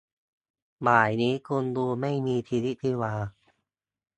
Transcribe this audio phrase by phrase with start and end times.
[0.87, 3.13] บ่ายนี้คุณดูไม่มีชีวิตชีวา